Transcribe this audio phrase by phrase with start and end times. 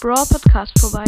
[0.00, 1.04] Brawl Podcast vorbei.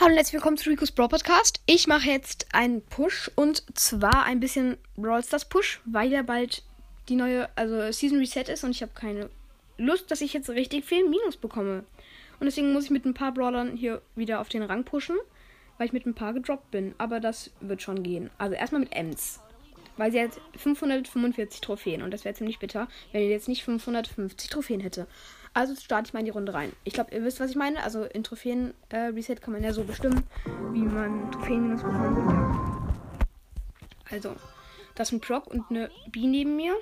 [0.00, 1.60] Hallo und herzlich willkommen zu Rico's Brawl Podcast.
[1.66, 6.64] Ich mache jetzt einen Push und zwar ein bisschen Brawl Stars Push, weil ja bald
[7.08, 9.30] die neue, also Season Reset ist und ich habe keine
[9.78, 11.84] Lust, dass ich jetzt richtig viel Minus bekomme.
[12.40, 15.16] Und deswegen muss ich mit ein paar Brawlern hier wieder auf den Rang pushen,
[15.78, 16.96] weil ich mit ein paar gedroppt bin.
[16.98, 18.30] Aber das wird schon gehen.
[18.36, 19.38] Also erstmal mit Ems.
[19.96, 24.50] Weil sie hat 545 Trophäen und das wäre ziemlich bitter, wenn ihr jetzt nicht 550
[24.50, 25.06] Trophäen hätte.
[25.56, 26.72] Also starte ich mal in die Runde rein.
[26.82, 27.80] Ich glaube, ihr wisst, was ich meine.
[27.84, 30.24] Also in Trophäen äh, kann man ja so bestimmen,
[30.72, 32.92] wie man Trophäen minus bekommt.
[34.10, 34.34] Also,
[34.96, 36.74] das ist ein Proc und eine B neben mir.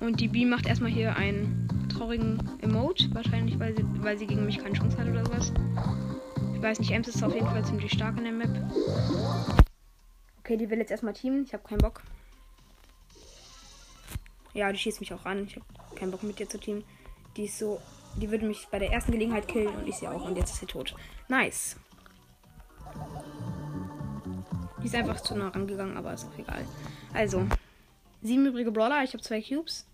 [0.00, 3.08] Und die B macht erstmal hier einen traurigen Emote.
[3.14, 5.52] Wahrscheinlich, weil sie, weil sie gegen mich keine Chance hat oder sowas.
[6.54, 8.50] Ich weiß nicht, Ems ist auf jeden Fall ziemlich stark in der Map.
[10.40, 11.44] Okay, die will jetzt erstmal teamen.
[11.44, 12.02] Ich habe keinen Bock.
[14.56, 15.44] Ja, die schießt mich auch an.
[15.46, 16.82] Ich habe keinen Bock mit dir zu teamen.
[17.36, 17.78] Die ist so.
[18.16, 20.24] Die würde mich bei der ersten Gelegenheit killen und ich sie auch.
[20.24, 20.94] Und jetzt ist sie tot.
[21.28, 21.76] Nice.
[24.82, 26.64] Die ist einfach zu nah rangegangen, aber ist auch egal.
[27.12, 27.46] Also,
[28.22, 29.04] sieben übrige Brawler.
[29.04, 29.86] Ich habe zwei Cubes.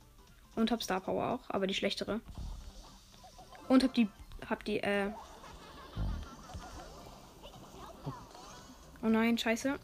[0.54, 2.20] Und habe Star Power auch, aber die schlechtere.
[3.68, 4.08] Und habe die.
[4.48, 5.10] Hab die, äh.
[9.02, 9.76] Oh nein, scheiße.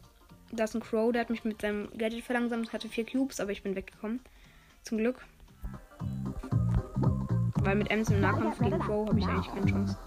[0.53, 3.51] Da ist ein Crow, der hat mich mit seinem Gadget verlangsamt, hatte vier Cubes, aber
[3.51, 4.21] ich bin weggekommen.
[4.83, 5.25] Zum Glück.
[7.61, 9.97] Weil mit Ems im Nahkampf gegen Crow habe ich eigentlich keine Chance.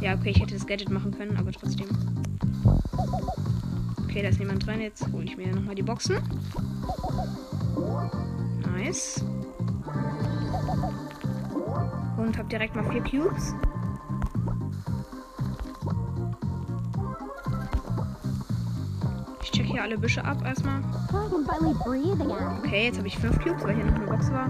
[0.00, 1.88] Ja, okay, ich hätte das Gadget machen können, aber trotzdem.
[4.04, 4.80] Okay, da ist niemand dran.
[4.80, 6.16] Jetzt hole ich mir nochmal die Boxen.
[8.72, 9.24] Nice.
[12.16, 13.54] Und habe direkt mal vier Cubes.
[19.76, 20.80] Hier alle Büsche ab erstmal.
[22.58, 24.48] Okay, jetzt habe ich fünf Cubes, weil hier noch eine Box war.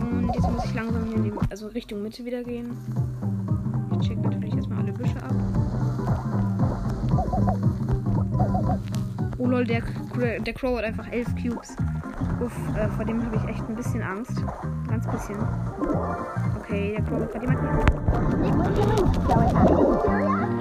[0.00, 2.76] Und jetzt muss ich langsam hier in die, also Richtung Mitte wieder gehen.
[4.00, 5.32] Ich check natürlich erstmal alle Büsche ab.
[9.38, 9.82] Oh lol, der,
[10.40, 11.76] der Crow hat einfach elf Cubes.
[12.40, 14.42] Uff, äh, vor dem habe ich echt ein bisschen Angst.
[14.88, 15.36] Ganz bisschen.
[16.58, 17.64] Okay, der Crow hat jemanden.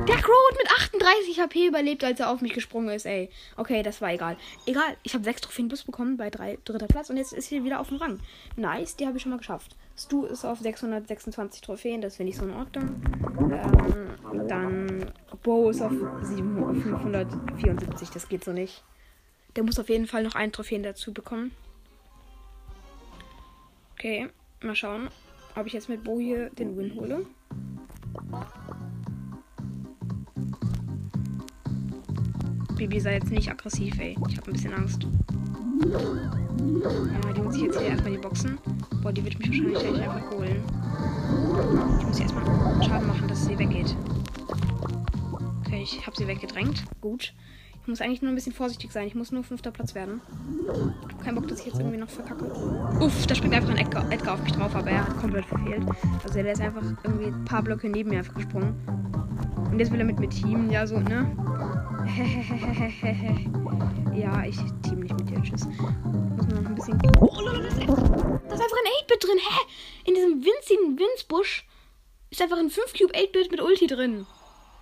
[0.07, 0.71] Der Crow hat mit
[1.01, 3.29] 38 HP überlebt, als er auf mich gesprungen ist, ey.
[3.57, 4.37] Okay, das war egal.
[4.65, 7.63] Egal, ich habe sechs Trophäen plus bekommen bei drei, dritter Platz und jetzt ist hier
[7.63, 8.19] wieder auf dem Rang.
[8.55, 9.75] Nice, die habe ich schon mal geschafft.
[9.97, 13.01] Stu ist auf 626 Trophäen, das finde ich so in Ordnung.
[13.51, 14.15] Ähm,
[14.47, 15.11] dann
[15.43, 18.83] Bo ist auf 574, das geht so nicht.
[19.55, 21.51] Der muss auf jeden Fall noch einen Trophäen dazu bekommen.
[23.93, 24.29] Okay,
[24.61, 25.09] mal schauen,
[25.55, 27.25] ob ich jetzt mit Bo hier den Win hole.
[32.81, 34.17] Bibi sei jetzt nicht aggressiv, ey.
[34.27, 35.05] Ich habe ein bisschen Angst.
[35.83, 38.57] Ja, die muss ich jetzt hier erstmal die Boxen.
[39.03, 40.63] Boah, die wird mich wahrscheinlich gleich einfach holen.
[41.99, 43.95] Ich muss erstmal Schaden machen, dass sie weggeht.
[45.59, 46.83] Okay, ich habe sie weggedrängt.
[47.01, 47.35] Gut.
[47.81, 49.07] Ich muss eigentlich nur ein bisschen vorsichtig sein.
[49.07, 50.21] Ich muss nur fünfter Platz werden.
[50.61, 52.45] Ich habe keinen Bock, dass ich jetzt irgendwie noch verkacke.
[52.99, 55.83] Uff, da springt einfach ein Edgar, Edgar auf mich drauf, aber er hat komplett verfehlt.
[56.23, 58.75] Also der ist einfach irgendwie ein paar Blöcke neben mir einfach gesprungen.
[59.71, 60.69] Und jetzt will er mit mir teamen.
[60.69, 61.35] Ja, so, ne?
[64.13, 65.41] ja, ich team nicht mit dir.
[65.41, 65.65] Tschüss.
[65.65, 67.01] Muss man noch ein bisschen.
[67.19, 69.39] Oh, Leute, das ist einfach, da ist einfach ein 8-Bit drin.
[69.39, 69.59] Hä?
[70.05, 71.65] In diesem winzigen Winzbusch
[72.29, 74.27] ist einfach ein 5-Cube 8-Bit mit Ulti drin.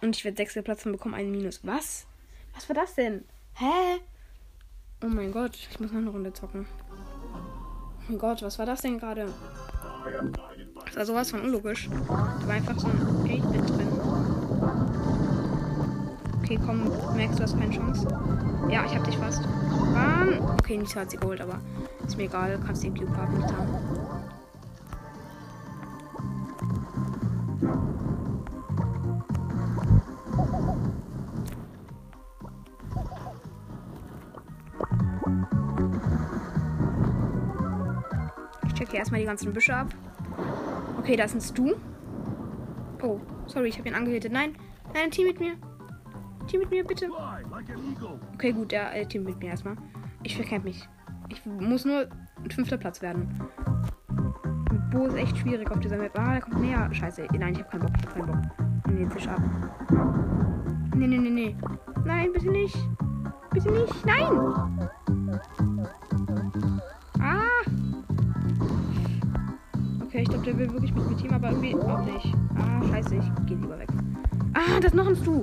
[0.01, 0.59] Und ich werde 6.
[0.65, 1.61] Platz und bekomme einen Minus.
[1.63, 2.08] Was?
[2.53, 3.23] Was war das denn?
[3.53, 3.99] Hä?
[5.03, 6.65] Oh mein Gott, ich muss noch eine Runde zocken.
[6.93, 9.27] Oh mein Gott, was war das denn gerade?
[10.85, 11.89] Das war sowas von unlogisch.
[12.07, 13.87] Da war einfach so ein 8-Bit drin.
[16.41, 18.07] Okay, komm, merkst du hast keine Chance.
[18.69, 19.43] Ja, ich hab dich fast.
[19.93, 20.39] Bam.
[20.59, 21.59] Okay, nicht hat sie geholt, aber
[22.05, 22.59] ist mir egal.
[22.65, 23.69] Kannst den Cube haben, nicht haben.
[38.99, 39.87] Erstmal die ganzen Büsche ab.
[40.97, 41.73] Okay, da ist ein Stu.
[43.01, 44.31] Oh, sorry, ich habe ihn angehittet.
[44.31, 44.55] Nein,
[44.93, 45.53] nein, Team mit mir.
[46.47, 47.09] Team mit mir, bitte.
[48.33, 49.75] Okay, gut, der äh, Team mit mir erstmal.
[50.23, 50.87] Ich verkämpfe mich.
[51.29, 52.07] Ich muss nur
[52.43, 53.29] ein fünfter Platz werden.
[54.71, 56.17] Mit Bo ist echt schwierig auf dieser Map.
[56.17, 56.89] Ah, der kommt näher.
[56.91, 57.27] Scheiße.
[57.37, 57.91] Nein, ich habe keinen Bock.
[57.97, 58.87] Ich habe keinen Bock.
[58.91, 59.41] Nee, Fisch ab.
[60.95, 61.55] Nee, nee, nee, nee.
[62.05, 62.77] Nein, bitte nicht.
[63.51, 64.05] Bitte nicht.
[64.05, 64.88] Nein!
[70.19, 72.35] Okay, ich glaube, der will wirklich mit mir Team, aber irgendwie auch nicht.
[72.57, 73.15] Ah, scheiße.
[73.15, 73.87] Ich gehe lieber weg.
[74.53, 75.41] Ah, das noch ein Stu.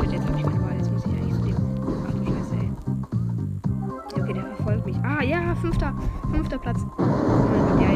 [0.00, 0.76] Shit, jetzt habe ich keine Wahl.
[0.78, 1.56] Jetzt muss ich eigentlich zu dem.
[2.08, 4.22] Ach du Scheiße, ey.
[4.22, 4.96] Okay, der verfolgt mich.
[5.02, 5.92] Ah, ja, fünfter.
[6.32, 6.80] Fünfter Platz.
[6.96, 7.92] Oh mein Gott, ja,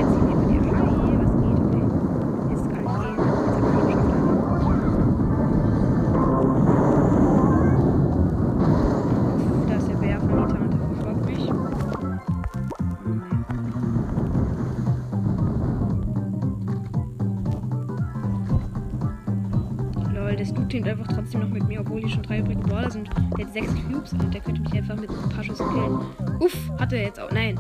[20.90, 23.08] einfach trotzdem noch mit mir, obwohl hier schon drei übrige Brawler sind.
[23.36, 26.00] Der hat sechs Cubes und der könnte mich einfach mit ein paar Schüssen killen.
[26.40, 27.30] Uff, hat er jetzt auch.
[27.30, 27.58] Nein.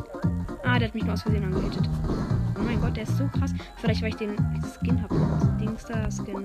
[0.64, 1.88] Ah, der hat mich nur aus Versehen angehittet.
[2.58, 3.54] Oh mein Gott, der ist so krass.
[3.76, 4.36] Vielleicht, weil ich den
[4.80, 5.14] Skin habe.
[5.60, 6.44] Dingster-Skin.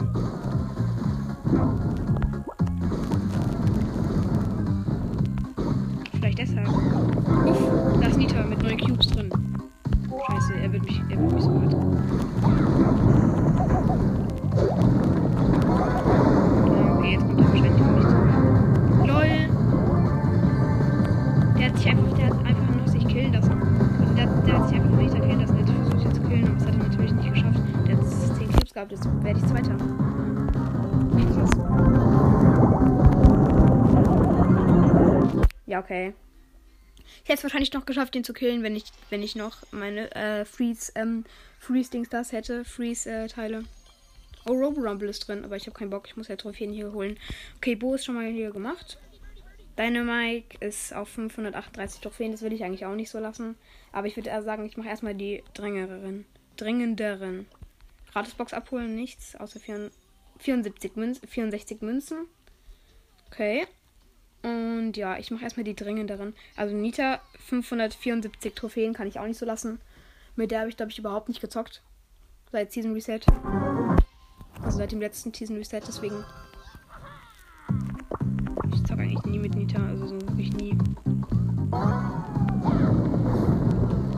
[6.14, 6.68] Vielleicht deshalb.
[6.68, 9.30] Uff, da ist Nita mit neun Cubes drin.
[10.28, 11.83] Scheiße, er wird mich, er wird mich so hart.
[35.74, 36.14] Ja, okay.
[37.24, 40.14] Ich hätte es wahrscheinlich noch geschafft, den zu killen, wenn ich, wenn ich noch meine
[40.14, 41.26] äh, Freeze, ähm,
[41.58, 42.64] Freeze-Dings hätte.
[42.64, 43.64] Freeze-Teile.
[44.46, 46.06] oh, Robo Rumble ist drin, aber ich habe keinen Bock.
[46.06, 47.18] Ich muss ja Trophäen hier holen.
[47.58, 49.00] Okay, Bo ist schon mal hier gemacht.
[49.76, 52.34] Dynamike ist auf 538 Trophäen.
[52.34, 53.56] Das will ich eigentlich auch nicht so lassen.
[53.92, 56.26] Aber ich würde eher sagen, ich mache erstmal die dringenderen.
[56.56, 57.48] Dringenderen.
[58.12, 59.36] Gratisbox abholen, nichts.
[59.36, 59.60] Außer
[60.38, 62.28] 74 Münzen, 64 Münzen.
[63.32, 63.66] Okay.
[64.44, 66.36] Und ja, ich mache erstmal die dringenderen.
[66.56, 69.80] Also Nita, 574 Trophäen kann ich auch nicht so lassen.
[70.36, 71.82] Mit der habe ich, glaube ich, überhaupt nicht gezockt.
[72.52, 73.22] Seit Season Reset.
[74.62, 76.24] Also seit dem letzten Season Reset, deswegen.
[78.74, 80.78] Ich zocke eigentlich nie mit Nita, also so wirklich nie.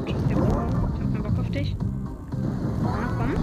[0.05, 1.75] Ich hab keinen Bock auf dich.
[2.81, 3.35] Na, komm.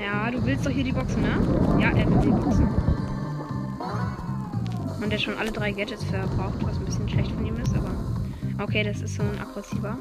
[0.00, 1.80] Ja, du willst doch hier die Boxen, ne?
[1.80, 2.68] Ja, er will die Boxen.
[5.02, 7.90] Und der schon alle drei Gadgets verbraucht, was ein bisschen schlecht von ihm ist, aber.
[8.62, 9.96] Okay, das ist so ein aggressiver.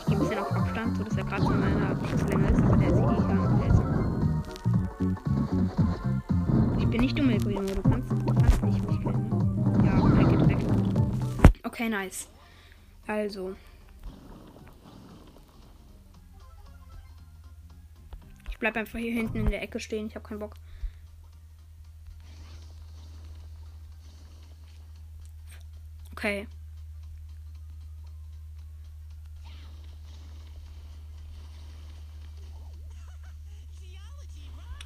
[0.00, 2.76] Ich gehe ein bisschen auf Abstand, so dass er gerade in meiner Schusslänge ist, aber
[2.78, 3.18] der ist eh nicht.
[6.78, 9.28] Ich bin nicht dumm, Guillermo, du kannst, kannst nicht mich killen.
[9.28, 9.84] Ne?
[9.84, 10.58] Ja, weg, geht weg.
[11.64, 12.28] Okay, nice.
[13.06, 13.54] Also.
[18.50, 20.54] Ich bleib einfach hier hinten in der Ecke stehen, ich habe keinen Bock.
[26.18, 26.48] Okay.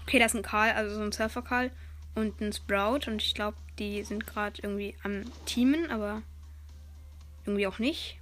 [0.02, 1.70] Okay, das ist ein Karl, also so ein Surfer Karl
[2.14, 6.20] und ein Sprout und ich glaube, die sind gerade irgendwie am Teamen, aber
[7.46, 8.18] irgendwie auch nicht.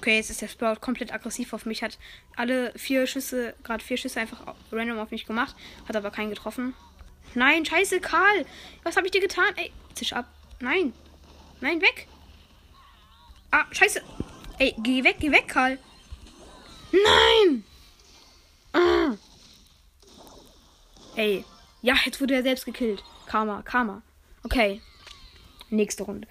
[0.00, 1.98] Okay, jetzt ist der Sprout komplett aggressiv auf mich, hat
[2.34, 5.54] alle vier Schüsse, gerade vier Schüsse einfach random auf mich gemacht,
[5.86, 6.74] hat aber keinen getroffen.
[7.34, 8.46] Nein, scheiße, Karl!
[8.82, 9.52] Was habe ich dir getan?
[9.56, 10.24] Ey, zisch ab.
[10.58, 10.94] Nein.
[11.60, 12.08] Nein, weg.
[13.50, 14.00] Ah, scheiße.
[14.58, 15.78] Ey, geh weg, geh weg, Karl.
[16.92, 17.64] Nein!
[18.72, 19.16] Ah.
[21.14, 21.44] Ey.
[21.82, 23.04] Ja, jetzt wurde er selbst gekillt.
[23.26, 24.00] Karma, Karma.
[24.44, 24.80] Okay.
[25.68, 26.26] Nächste Runde.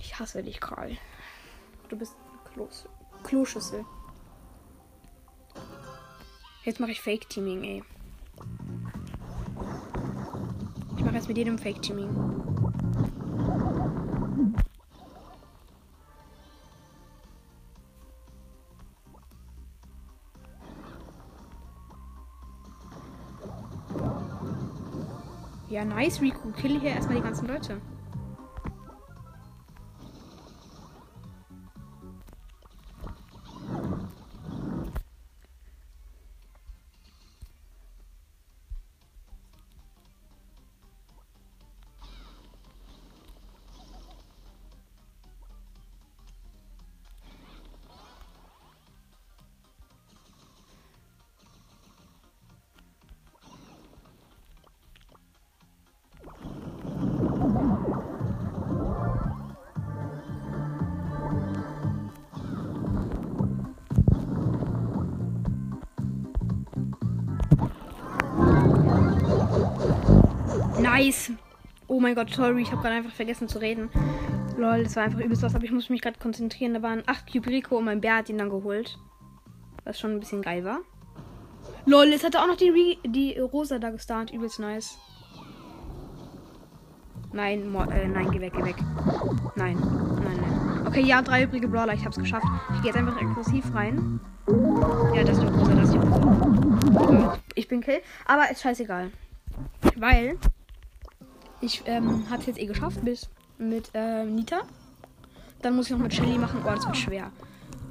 [0.00, 0.96] Ich hasse dich, Karl.
[1.92, 2.16] Du bist
[2.50, 2.88] Klos
[3.22, 3.84] Kloschüssel.
[6.64, 7.84] Jetzt mache ich Fake Teaming, ey.
[10.96, 12.08] Ich mache jetzt mit jedem Fake Teaming.
[25.68, 26.52] Ja, nice, Riku.
[26.52, 27.82] Kill hier erstmal die ganzen Leute.
[71.02, 71.32] Nice.
[71.88, 73.90] Oh mein Gott, sorry, ich habe gerade einfach vergessen zu reden.
[74.56, 76.74] Lol, das war einfach übelst was, aber ich muss mich gerade konzentrieren.
[76.74, 78.96] Da waren 8 Cube Rico und mein Bär hat ihn dann geholt.
[79.82, 80.78] Was schon ein bisschen geil war.
[81.86, 84.32] Lol, jetzt hat er auch noch die, Re die Rosa da gestartet.
[84.32, 84.96] Übelst nice.
[87.32, 88.76] Nein, Mo äh, nein, geh weg, geh weg.
[89.56, 90.86] Nein, nein, nein.
[90.86, 92.46] Okay, ja, drei übrige Brawler, ich hab's geschafft.
[92.74, 94.20] Ich gehe jetzt einfach aggressiv rein.
[95.16, 97.38] Ja, das ist die Rosa, das ist die Rosa.
[97.56, 99.10] Ich bin Kill, aber ist scheißegal.
[99.96, 100.38] Weil
[101.62, 103.28] ich ähm, hab's jetzt eh geschafft bis
[103.58, 104.62] mit äh, Nita.
[105.62, 106.60] Dann muss ich noch mit Shelly machen.
[106.64, 107.30] Oh, das wird schwer.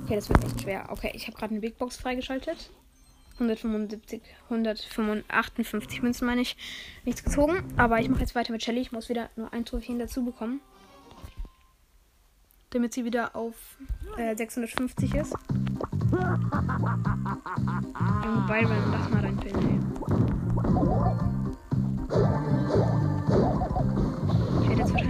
[0.04, 0.88] Okay, das wird echt schwer.
[0.90, 2.70] Okay, ich habe gerade eine Big Box freigeschaltet.
[3.36, 6.58] 175, 158 Münzen meine ich.
[7.06, 7.64] Nichts gezogen.
[7.78, 8.82] Aber ich mache jetzt weiter mit Shelly.
[8.82, 10.60] Ich muss wieder nur ein Trophäen dazu bekommen.
[12.72, 13.56] Damit sie wieder auf
[14.18, 15.34] äh, 650 ist.
[18.24, 19.80] Junge Byron, lass mal reinfinden, ey.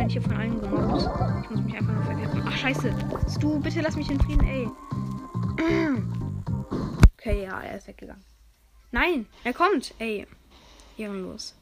[0.02, 1.44] Wahrscheinlich hier von allen gemobbt.
[1.44, 2.44] Ich muss mich einfach nur vergessen.
[2.44, 3.40] Ach, scheiße.
[3.40, 4.68] Du, bitte lass mich in Frieden, ey.
[7.20, 8.24] Okay, ja, er ist weggegangen.
[8.90, 9.94] Nein, er kommt.
[10.00, 10.26] Ey,
[10.98, 11.56] ehrenlos.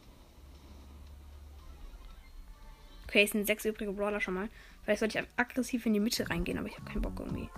[3.05, 4.47] Okay, es sind sechs übrige Brawler schon mal.
[4.83, 7.49] Vielleicht sollte ich aggressiv in die Mitte reingehen, aber ich habe keinen Bock irgendwie.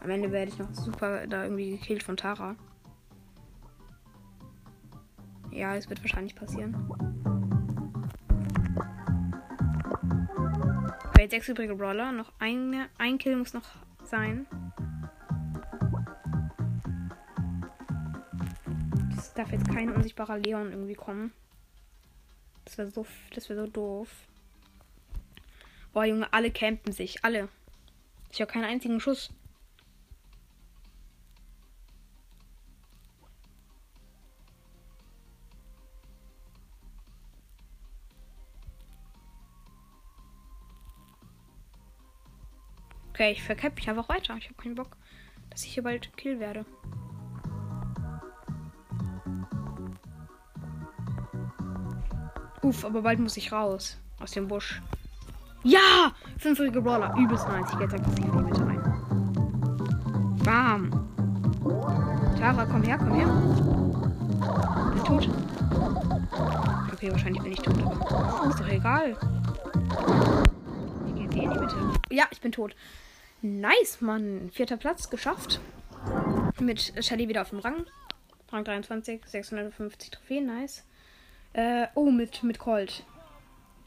[0.00, 2.56] Am Ende werde ich noch super da irgendwie gekillt von Tara.
[5.50, 6.74] Ja, es wird wahrscheinlich passieren.
[11.18, 12.12] Okay, sechs übrige Brawler.
[12.12, 13.68] Noch eine, ein Kill muss noch
[14.04, 14.46] sein.
[19.16, 21.32] Es darf jetzt kein unsichtbarer Leon irgendwie kommen.
[22.64, 24.08] Das wäre so, das wäre so doof.
[25.92, 27.24] Boah, Junge, alle campen sich.
[27.24, 27.48] Alle.
[28.30, 29.34] Ich habe keinen einzigen Schuss.
[43.18, 44.36] Okay, ich verkämpfe mich einfach weiter.
[44.38, 44.96] Ich habe keinen Bock,
[45.50, 46.64] dass ich hier bald kill werde.
[52.62, 53.98] Uff, aber bald muss ich raus.
[54.20, 54.80] Aus dem Busch.
[55.64, 56.12] Ja!
[56.38, 57.12] Fünfjährige Brawler.
[57.18, 57.66] Übelst nice.
[57.72, 60.38] Ich gehe jetzt aggressiv in die Mitte rein.
[60.44, 60.88] Bam.
[62.38, 63.26] Tara, komm her, komm her.
[64.94, 65.28] Bin tot.
[66.92, 67.74] Okay, wahrscheinlich bin ich tot,
[68.48, 69.16] ist doch egal.
[71.08, 71.76] Ich gehe in die Mitte.
[72.10, 72.76] Ja, ich bin tot.
[73.40, 74.50] Nice, Mann.
[74.52, 75.60] Vierter Platz geschafft.
[76.60, 77.86] Mit Shelly wieder auf dem Rang.
[78.50, 80.84] Rang 23, 650 Trophäen, nice.
[81.52, 83.04] Äh, oh, mit, mit Colt.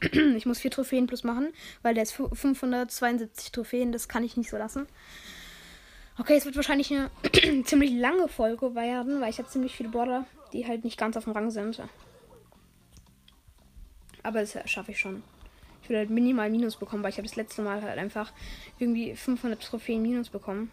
[0.00, 4.50] ich muss vier Trophäen plus machen, weil der ist 572 Trophäen, das kann ich nicht
[4.50, 4.86] so lassen.
[6.18, 7.10] Okay, es wird wahrscheinlich eine
[7.64, 11.24] ziemlich lange Folge werden, weil ich habe ziemlich viele Border, die halt nicht ganz auf
[11.24, 11.82] dem Rang sind.
[14.22, 15.22] Aber das schaffe ich schon.
[15.82, 18.32] Ich würde halt minimal Minus bekommen, weil ich habe das letzte Mal halt einfach
[18.78, 20.70] irgendwie 500 Trophäen Minus bekommen.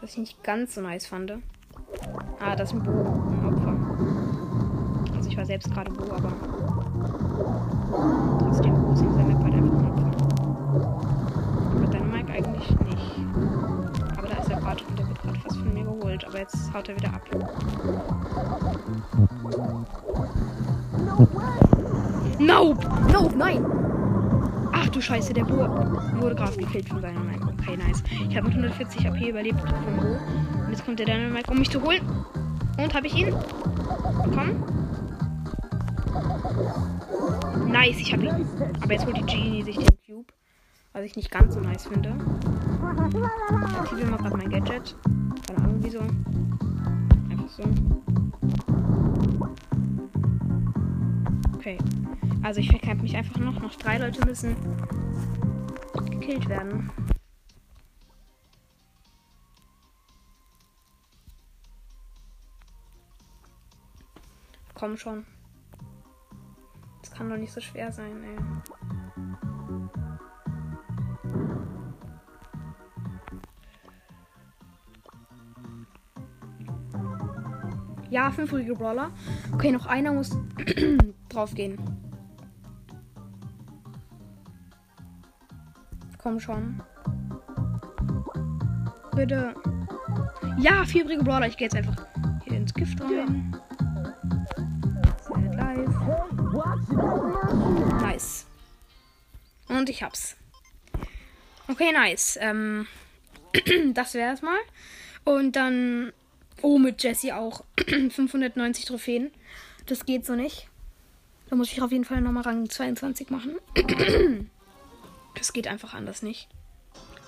[0.00, 1.32] Was ich nicht ganz so nice fand.
[2.38, 3.74] Ah, das ist ein Bo, ein Opfer.
[5.16, 6.32] Also ich war selbst gerade Bo, aber
[8.40, 10.10] trotzdem Bo ist in dieser Map halt einfach ein Opfer.
[11.80, 13.16] Mit deinem Mike eigentlich nicht.
[14.18, 16.24] Aber da ist er gerade und der wird gerade fast von mir geholt.
[16.26, 17.22] Aber jetzt haut er wieder ab.
[22.38, 22.86] Nope!
[23.12, 23.64] Nope, nein!
[24.72, 25.56] Ach du Scheiße, der Bo
[26.20, 27.44] wurde gerade gekillt von seinem Mike.
[27.58, 28.02] Okay, nice.
[28.28, 30.02] Ich habe mit 140 AP überlebt vom Bo.
[30.64, 32.00] Und jetzt kommt der Dynamite, um mich zu holen.
[32.78, 33.34] Und habe ich ihn?
[34.34, 34.64] Komm.
[37.70, 38.46] Nice, ich habe ihn.
[38.80, 40.32] Aber jetzt holt die Genie sich den Cube.
[40.92, 42.14] Was ich nicht ganz so nice finde.
[43.70, 44.96] Ich aktiviere mal gerade mein Gadget.
[45.46, 46.00] Keine Ahnung wieso.
[47.30, 47.62] Einfach so.
[51.56, 51.78] Okay.
[52.48, 53.60] Also ich verkämpfe mich einfach noch.
[53.60, 54.56] Noch drei Leute müssen
[55.92, 56.90] gekillt werden.
[64.72, 65.26] Komm schon.
[67.02, 68.38] Das kann doch nicht so schwer sein, ey.
[78.08, 79.10] Ja, fünfjährige Brawler.
[79.52, 80.34] Okay, noch einer muss
[81.28, 81.54] drauf
[86.18, 86.82] Komm schon.
[89.14, 89.54] Bitte.
[90.58, 91.46] Ja, vierjährige Brawler.
[91.46, 92.06] Ich gehe jetzt einfach
[92.44, 93.56] hier ins Gift rein.
[95.22, 95.90] Set live.
[98.00, 98.46] Nice.
[99.68, 100.36] Und ich hab's.
[101.68, 102.38] Okay, nice.
[102.40, 102.86] Ähm,
[103.94, 104.58] das wäre es mal.
[105.24, 106.12] Und dann.
[106.62, 107.64] Oh, mit Jesse auch.
[107.86, 109.30] 590 Trophäen.
[109.86, 110.68] Das geht so nicht.
[111.48, 113.56] Da muss ich auf jeden Fall nochmal Rang 22 machen.
[115.38, 116.48] das geht einfach anders nicht.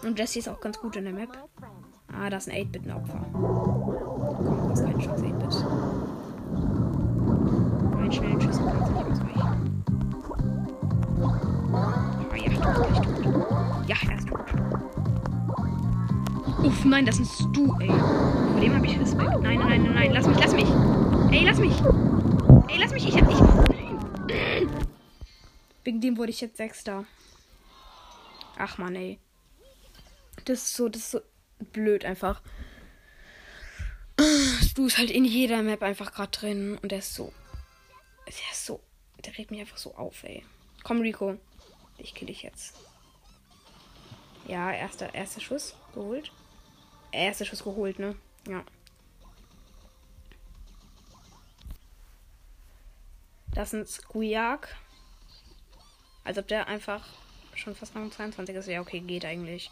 [0.02, 1.28] Und Jesse ist auch ganz gut in der Map.
[2.12, 3.20] Ah, da ist ein 8-Bit-Opfer.
[3.32, 5.64] Komm, du hast keine Chance, 8-Bit.
[7.96, 9.84] Einen schnellen Schüssen kannst du nicht ausweichen.
[11.72, 13.88] Ah, ja, du bist gleich tot.
[13.88, 14.40] Ja, er ist tot.
[16.64, 17.88] Uff, nein, das ist du, ey.
[17.88, 19.40] Vor dem habe ich Respekt.
[19.40, 20.68] Nein, nein, nein, nein, lass mich, lass mich.
[21.30, 21.80] Ey, lass mich.
[22.68, 23.38] Ey, lass mich, ich hab dich.
[25.84, 27.04] Wegen dem wurde ich jetzt Sechster.
[28.60, 29.18] Ach man, ey.
[30.44, 31.20] Das ist so, das ist so
[31.72, 32.42] blöd einfach.
[34.74, 37.32] Du ist halt in jeder Map einfach gerade drin und der ist so.
[38.26, 38.82] Der ist so.
[39.24, 40.44] Der regt mich einfach so auf, ey.
[40.82, 41.38] Komm, Rico.
[41.96, 42.74] Ich kill dich jetzt.
[44.46, 46.30] Ja, erster, erster Schuss geholt.
[47.12, 48.14] Erster Schuss geholt, ne?
[48.46, 48.62] Ja.
[53.54, 54.76] Das ist ein Squeak.
[56.24, 57.08] Als ob der einfach
[57.60, 58.68] schon fast Rang 22 ist.
[58.68, 59.70] Ja, okay, geht eigentlich.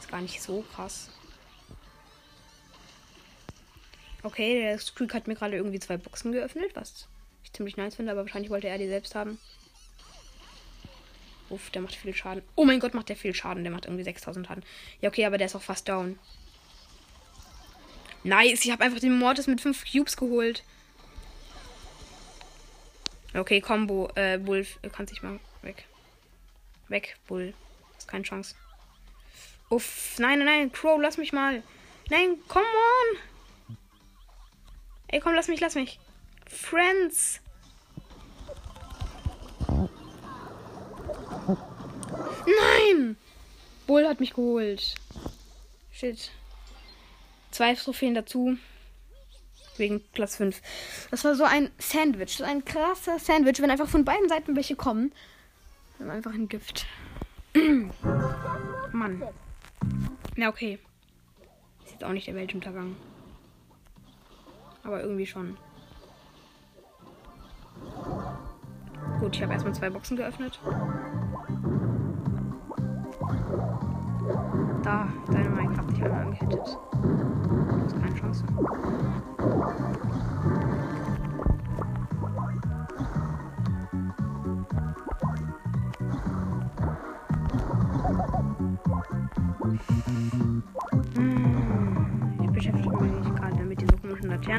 [0.00, 1.10] Ist gar nicht so krass.
[4.22, 7.06] Okay, der Squeak hat mir gerade irgendwie zwei Boxen geöffnet, was
[7.44, 9.38] ich ziemlich nice finde, aber wahrscheinlich wollte er die selbst haben.
[11.50, 12.42] Uff, der macht viel Schaden.
[12.56, 13.64] Oh mein Gott, macht der viel Schaden.
[13.64, 14.64] Der macht irgendwie 6000 Schaden.
[15.00, 16.18] Ja, okay, aber der ist auch fast down.
[18.22, 20.62] Nice, ich habe einfach den Mortis mit 5 Cubes geholt.
[23.34, 24.10] Okay, Combo.
[24.14, 25.87] Äh, Bull, kannst dich mal weg.
[26.88, 27.54] Weg, Bull.
[27.96, 28.54] Hast keine Chance.
[29.70, 30.72] Uff, nein, nein, nein.
[30.72, 31.62] Crow, lass mich mal.
[32.10, 33.76] Nein, come on.
[35.08, 35.98] Ey, komm, lass mich, lass mich.
[36.46, 37.40] Friends.
[42.46, 43.16] Nein!
[43.86, 44.94] Bull hat mich geholt.
[45.92, 46.30] Shit.
[47.50, 48.56] Zwei Trophäen dazu.
[49.76, 50.60] Wegen Platz 5.
[51.10, 52.36] Das war so ein Sandwich.
[52.36, 55.12] So ein krasser Sandwich, wenn einfach von beiden Seiten welche kommen.
[55.98, 56.86] Dann einfach ein Gift.
[58.92, 59.22] Mann.
[60.36, 60.78] Na, okay.
[61.84, 62.96] Ist jetzt auch nicht der Weltuntergang.
[64.84, 65.56] Aber irgendwie schon.
[69.20, 70.60] Gut, ich habe erstmal zwei Boxen geöffnet.
[74.82, 76.78] Da, deine hat dich einmal angehittet.
[76.92, 78.44] Du hast keine Chance.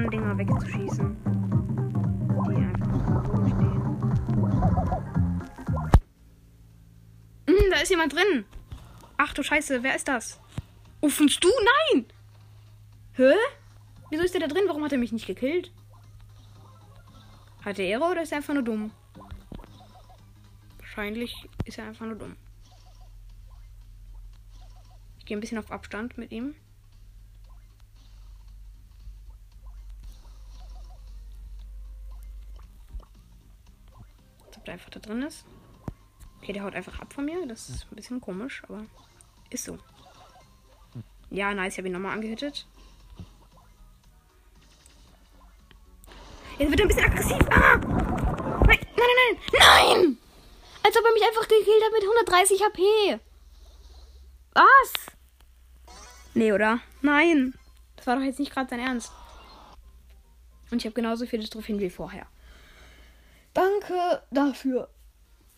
[0.09, 1.17] Komischen Laternendinger wegzuschießen.
[2.47, 3.81] Die einfach Boden stehen.
[7.47, 8.45] Hm, da ist jemand drin.
[9.17, 10.39] Ach du Scheiße, wer ist das?
[11.01, 11.49] Uffenst du?
[11.93, 12.05] Nein!
[13.13, 13.33] Hä?
[14.09, 14.63] Wieso ist der da drin?
[14.67, 15.71] Warum hat er mich nicht gekillt?
[17.63, 18.91] Hat er Ehre oder ist er einfach nur dumm?
[20.77, 22.35] Wahrscheinlich ist er einfach nur dumm.
[25.19, 26.55] Ich gehe ein bisschen auf Abstand mit ihm.
[34.59, 35.45] Ob der einfach da drin ist.
[36.41, 37.45] Okay, der haut einfach ab von mir.
[37.47, 38.85] Das ist ein bisschen komisch, aber
[39.49, 39.77] ist so.
[41.29, 41.73] Ja, nice.
[41.73, 42.65] Ich habe ihn nochmal angehittet.
[46.57, 47.49] Jetzt wird er ein bisschen aggressiv.
[47.49, 47.77] Ah!
[47.77, 50.17] Nein, nein, nein, nein.
[50.83, 53.19] Als ob er mich einfach gekillt hat mit 130 HP.
[54.53, 55.15] Was?
[56.33, 56.79] Nee, oder?
[57.01, 57.53] Nein.
[57.95, 59.11] Das war doch jetzt nicht gerade sein Ernst.
[60.71, 62.27] Und ich habe genauso viele Trophäen wie vorher.
[63.53, 64.89] Danke dafür.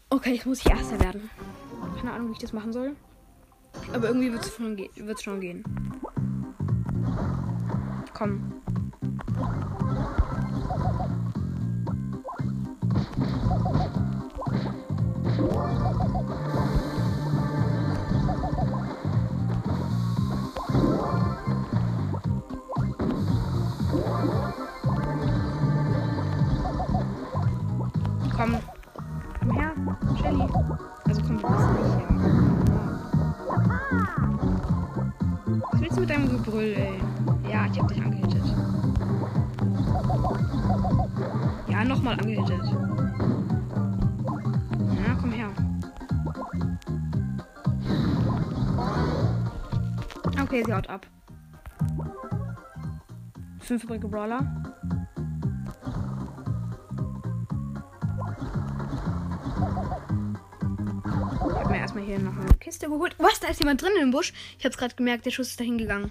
[0.10, 1.30] Okay, jetzt muss ich Erster werden.
[1.98, 2.96] Keine Ahnung, wie ich das machen soll.
[3.94, 4.90] Aber irgendwie wird es schon, ge
[5.22, 5.64] schon gehen.
[8.14, 8.61] Komm.
[30.32, 30.48] Shelly.
[31.08, 32.10] Also komm, du bist nicht her.
[35.72, 37.00] Was willst du mit deinem Gebrüll, ey?
[37.50, 38.44] Ja, ich hab dich angehittet.
[41.68, 42.62] Ja, nochmal angehittet.
[44.96, 45.50] Ja, komm her.
[50.42, 51.06] Okay, sie haut ab.
[53.60, 54.61] Fünf übrige Brawler.
[61.92, 63.16] erstmal hier noch eine Kiste geholt.
[63.18, 63.42] Was?
[63.42, 64.32] Da ist jemand drin im Busch.
[64.58, 66.10] Ich hab's gerade gemerkt, der Schuss ist dahin gegangen.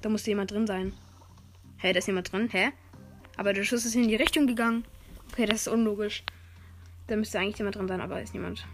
[0.00, 0.92] Da musste jemand drin sein.
[1.78, 2.48] Hä, da ist jemand drin?
[2.52, 2.70] Hä?
[3.36, 4.84] Aber der Schuss ist in die Richtung gegangen.
[5.32, 6.22] Okay, das ist unlogisch.
[7.08, 8.64] Da müsste eigentlich jemand drin sein, aber ist niemand.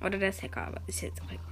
[0.00, 1.44] Oder der ist Hacker, aber ist jetzt auch egal.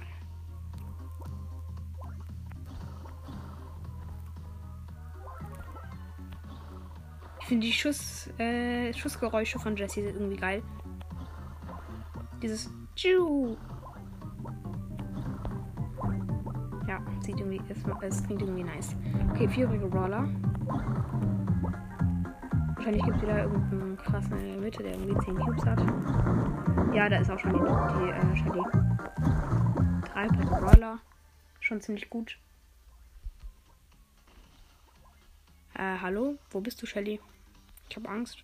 [7.41, 10.63] Ich finde die Schuss, äh, Schussgeräusche von Jesse irgendwie geil.
[12.43, 13.55] Dieses Tschu.
[16.85, 18.97] Ja, sieht irgendwie, es, es klingt irgendwie nice.
[19.31, 20.27] Okay, vierjährige Brawler.
[22.75, 25.79] Wahrscheinlich gibt es wieder irgendeinen krassen in der Mitte, der irgendwie 10 Cubes hat.
[26.93, 28.63] Ja, da ist auch schon die, die äh, Shelly.
[30.11, 30.99] Drei Brawler.
[31.61, 32.37] Schon ziemlich gut.
[35.75, 36.37] Äh, hallo?
[36.51, 37.21] Wo bist du, Shelly?
[37.89, 38.43] Ich habe Angst.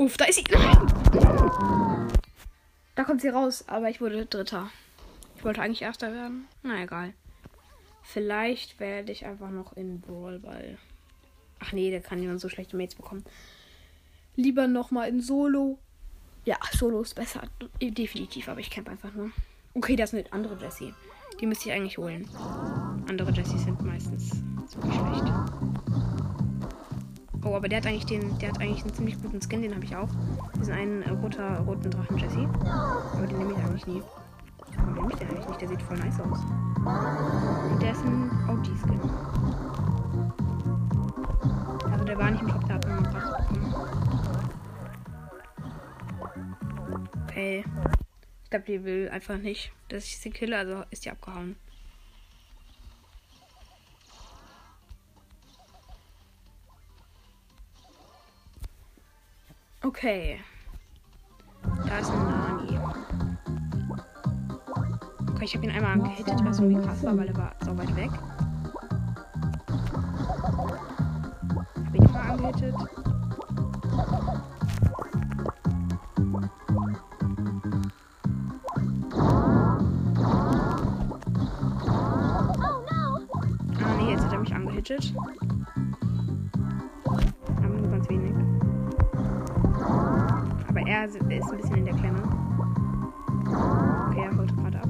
[0.00, 0.44] Uff, da ist sie.
[0.50, 2.08] Nein!
[2.94, 4.70] Da kommt sie raus, aber ich wurde Dritter.
[5.36, 6.46] Ich wollte eigentlich Erster werden.
[6.62, 7.12] Na egal.
[8.02, 10.78] Vielleicht werde ich einfach noch in Brawlball.
[11.58, 13.26] Ach nee, der kann niemand so schlechte Mates bekommen.
[14.36, 15.78] Lieber nochmal in Solo.
[16.46, 17.42] Ja, Solo ist besser.
[17.82, 19.30] Definitiv, aber ich camp einfach nur.
[19.74, 20.94] Okay, das ist eine andere Jessie.
[21.42, 22.26] Die müsste ich eigentlich holen.
[23.06, 24.30] Andere Jessies sind meistens
[24.66, 26.29] ziemlich schlecht.
[27.42, 29.84] Oh, aber der hat eigentlich den, der hat eigentlich einen ziemlich guten Skin, den habe
[29.84, 30.08] ich auch.
[30.58, 32.46] Diesen einen roter, roten Drachen Jessie.
[32.64, 34.02] Aber den nehme ich eigentlich nie.
[34.76, 35.60] Warum nehme ich den eigentlich nicht?
[35.62, 36.38] Der sieht voll nice aus.
[37.70, 39.00] Und der ist ein OG-Skin.
[41.90, 43.74] Also der war nicht im Shop, der hat einen Drachen bekommen.
[47.24, 47.64] Okay.
[48.44, 51.56] Ich glaube, die will einfach nicht, dass ich sie kille, also ist die abgehauen.
[59.82, 60.38] Okay.
[61.86, 62.78] Da ist ein Nani.
[65.30, 67.96] Okay, ich habe ihn einmal angehittet, was irgendwie krass war, weil er war so weit
[67.96, 68.10] weg.
[71.86, 72.74] Habe ihn mal angehittet.
[83.82, 85.14] Ah nee, jetzt hat er mich angehittet.
[90.90, 92.20] Er ist ein bisschen in der Klemme.
[94.08, 94.88] Okay, er holt gerade ab.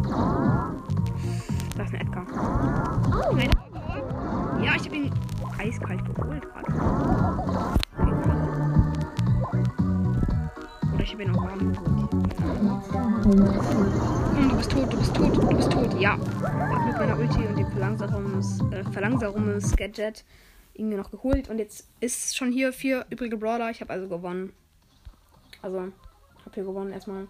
[1.77, 2.27] Da ist ein Edgar.
[3.35, 3.51] Nein.
[4.65, 5.13] Ja, ich habe ihn
[5.59, 6.73] eiskalt geholt gerade.
[10.95, 12.13] Oder ich habe ihn auch warm geholt.
[14.37, 16.01] Hm, du bist tot, du bist tot, du bist tot.
[16.01, 16.13] Ja.
[16.13, 20.25] Hab mit meiner Ulti und dem Verlangsamungs, äh, Verlangsamungs-Gadget
[20.73, 21.51] irgendwie noch geholt.
[21.51, 23.71] Und jetzt ist schon hier vier übrige Brawler.
[23.71, 24.55] Ich habe also gewonnen.
[25.63, 25.93] Also,
[26.45, 27.29] hab hier gewonnen erstmal.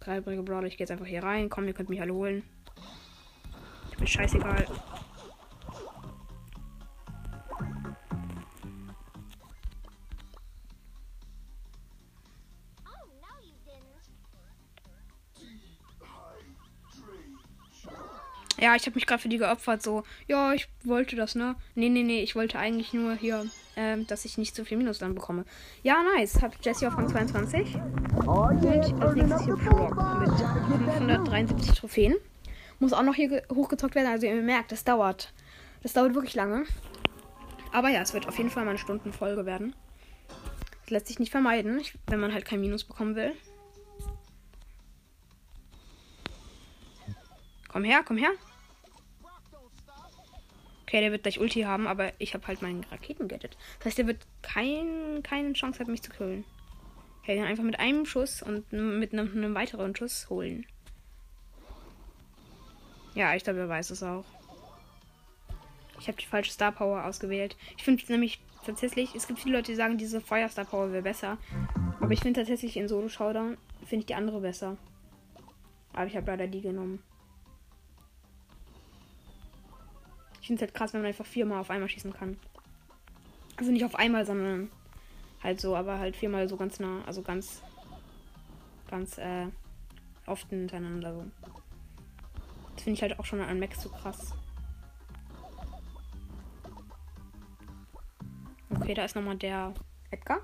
[0.00, 0.66] Drei übrige Brawler.
[0.66, 1.50] Ich gehe jetzt einfach hier rein.
[1.50, 2.42] Komm, ihr könnt mich alle holen.
[3.90, 4.66] Ich bin scheißegal.
[18.58, 19.82] Ja, ich habe mich gerade für die geopfert.
[19.82, 21.56] So, ja, ich wollte das, ne?
[21.74, 23.44] Nee, nee, nee, ich wollte eigentlich nur hier,
[23.76, 25.44] ähm, dass ich nicht zu viel Minus dann bekomme.
[25.82, 26.40] Ja, nice.
[26.42, 27.76] Hab Jesse auf Rang 22.
[28.26, 28.66] Und
[29.02, 30.30] als nächstes hier Brock mit
[30.96, 32.14] 573 Trophäen.
[32.78, 34.08] Muss auch noch hier hochgezockt werden.
[34.10, 35.32] Also ihr merkt, das dauert.
[35.82, 36.64] Das dauert wirklich lange.
[37.72, 39.74] Aber ja, es wird auf jeden Fall mal eine Stundenfolge werden.
[40.82, 43.32] Das lässt sich nicht vermeiden, wenn man halt kein Minus bekommen will.
[47.68, 48.30] Komm her, komm her.
[50.86, 53.56] Okay, der wird gleich Ulti haben, aber ich habe halt meinen Raketen-Gadget.
[53.78, 56.44] Das heißt, der wird kein, keine Chance haben, mich zu killen.
[57.22, 60.64] Ich werde einfach mit einem Schuss und mit einem, einem weiteren Schuss holen.
[63.16, 64.24] Ja, ich glaube, er weiß es auch.
[65.98, 67.56] Ich habe die falsche Star Power ausgewählt.
[67.76, 71.02] Ich finde nämlich tatsächlich, es gibt viele Leute, die sagen, diese Feuer Star Power wäre
[71.02, 71.36] besser.
[72.00, 74.76] Aber ich finde tatsächlich in Solo Showdown finde ich die andere besser.
[75.94, 77.02] Aber ich habe leider die genommen.
[80.46, 82.38] Ich finde es halt krass, wenn man einfach viermal auf einmal schießen kann.
[83.56, 84.70] Also nicht auf einmal, sondern
[85.42, 87.62] halt so, aber halt viermal so ganz nah, also ganz,
[88.88, 89.48] ganz, äh,
[90.24, 91.24] oft hintereinander so.
[92.76, 94.34] Das finde ich halt auch schon an Max so krass.
[98.70, 99.74] Okay, da ist nochmal der
[100.12, 100.42] Edgar.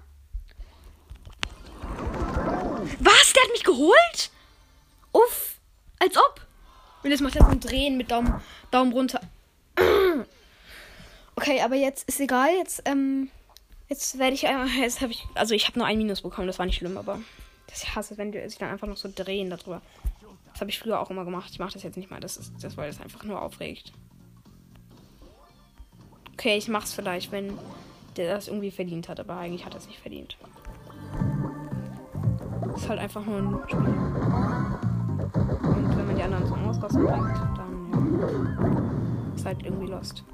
[2.99, 3.33] Was?
[3.35, 4.33] Der hat mich geholt?
[5.13, 5.61] Uff.
[6.01, 6.45] Als ob.
[7.05, 9.21] Und jetzt macht er so ein Drehen mit Daumen, Daumen runter.
[11.37, 12.51] Okay, aber jetzt ist egal.
[12.59, 13.31] Jetzt, ähm,
[13.89, 14.69] jetzt werde ich einmal.
[14.69, 15.25] Jetzt habe ich.
[15.35, 17.21] Also ich habe nur ein Minus bekommen, das war nicht schlimm, aber
[17.67, 19.83] das ich hasse, wenn die sich dann einfach noch so drehen darüber.
[20.53, 21.51] Das habe ich früher auch immer gemacht.
[21.51, 22.21] Ich mache das jetzt nicht mal.
[22.21, 23.93] Das ist das, weil das einfach nur aufregt.
[26.35, 27.57] Okay, ich mach's vielleicht, wenn
[28.17, 30.37] der das irgendwie verdient hat, aber eigentlich hat er es nicht verdient.
[32.77, 33.79] Ist halt einfach nur ein Spiel.
[33.79, 33.97] Und
[35.97, 39.45] wenn man die anderen Ausrasten bringt, dann ja.
[39.45, 40.25] halt irgendwie lost.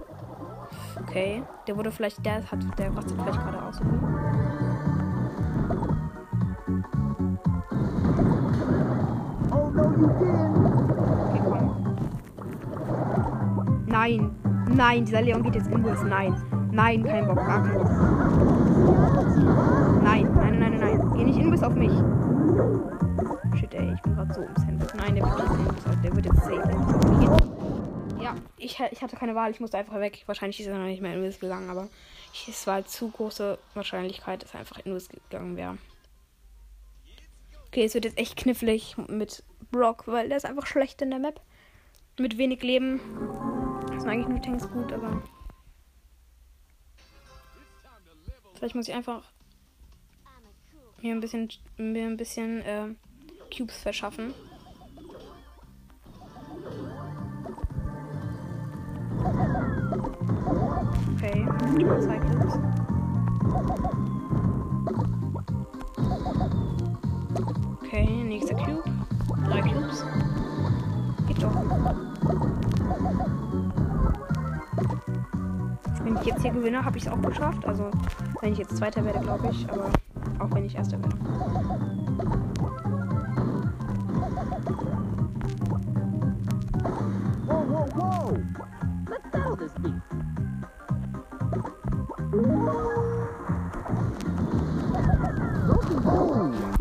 [1.08, 3.80] Okay, der wurde vielleicht, der hat, der rastet vielleicht gerade aus.
[11.24, 11.96] Okay, komm.
[13.86, 14.30] Nein,
[14.74, 16.02] nein, dieser Leon geht jetzt Inbus.
[16.02, 16.34] Nein,
[16.72, 17.90] nein, kein Bock, gar kein Bock.
[20.02, 21.12] Nein, nein, nein, nein, nein.
[21.16, 21.92] Geh nicht Inbus auf mich.
[23.58, 24.94] Shit, ey, ich bin gerade so im Sandwich.
[24.94, 27.37] Nein, der wird Inbus auf, der wird jetzt safe Inbus auf.
[28.28, 30.22] Ja, ich, ich hatte keine Wahl, ich musste einfach weg.
[30.26, 31.88] Wahrscheinlich ist er noch nicht mehr Inbus gegangen, aber
[32.34, 35.78] ich, es war halt zu große Wahrscheinlichkeit, dass er einfach Inbus gegangen wäre.
[37.68, 41.18] Okay, es wird jetzt echt knifflig mit Brock, weil der ist einfach schlecht in der
[41.18, 41.40] Map.
[42.18, 43.00] Mit wenig Leben.
[43.88, 45.22] Das sind eigentlich nur Tanks gut, aber.
[48.54, 49.22] Vielleicht muss ich einfach
[51.00, 52.88] mir ein bisschen mir ein bisschen äh,
[53.56, 54.34] Cubes verschaffen.
[61.20, 62.58] Okay, schon mal zwei Cubes.
[67.82, 68.84] Okay, nächster Cube.
[69.48, 70.04] Drei Cubes.
[71.26, 71.54] Geht doch.
[76.04, 77.66] Wenn ich jetzt hier gewinne, habe ich es auch geschafft.
[77.66, 77.90] Also,
[78.40, 79.68] wenn ich jetzt Zweiter werde, glaube ich.
[79.72, 79.90] Aber
[80.38, 81.16] auch wenn ich Erster werde.
[87.44, 88.27] Whoa, whoa, whoa!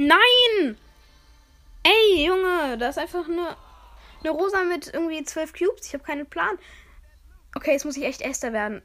[0.07, 0.77] Nein!
[1.83, 3.57] Ey, Junge, das ist einfach eine,
[4.21, 5.87] eine Rosa mit irgendwie zwölf Cubes.
[5.87, 6.57] Ich habe keinen Plan.
[7.53, 8.81] Okay, jetzt muss ich echt Esther werden.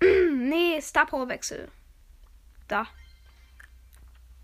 [0.02, 1.68] nee, Star Power Wechsel.
[2.68, 2.86] Da.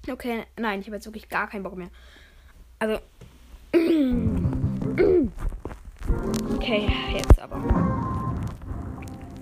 [0.07, 1.91] Okay, nein, ich habe jetzt wirklich gar keinen Bock mehr.
[2.79, 3.01] Also.
[6.55, 7.59] Okay, jetzt aber.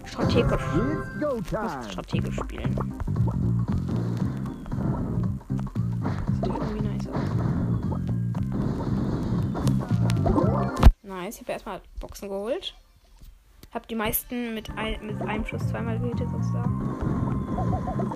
[0.04, 0.62] Strategisch.
[1.90, 3.00] Strategisch spielen.
[11.11, 12.73] Nice, ich habe erstmal Boxen geholt.
[13.75, 18.10] Hab die meisten mit, ein, mit einem Schuss zweimal gehittet sozusagen.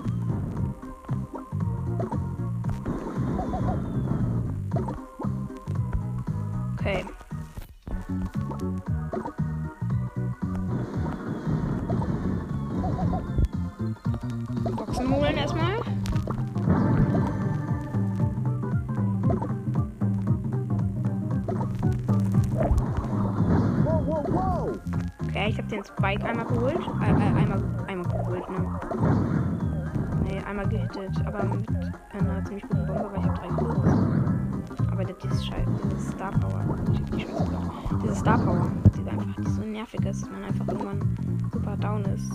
[25.47, 26.79] Ich habe den Spike einmal geholt.
[27.01, 28.79] Äh, äh, einmal, einmal geholt, ne?
[30.23, 31.69] Nee, einmal gehittet, aber mit
[32.13, 34.91] einer ziemlich guten Bombe, weil ich habe drei Kills.
[34.91, 36.65] Aber das ist scheiße, dieses Star Power.
[36.91, 38.03] Ich hab die Scheiße gesagt.
[38.03, 41.77] Diese Star Power, die ist einfach, die so nervig ist, dass man einfach irgendwann super
[41.77, 42.31] down ist.